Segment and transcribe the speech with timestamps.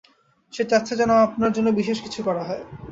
[0.53, 2.63] সে চাচ্ছে যেন আপনার জন্যে বিশেষ কিছু করা হয়।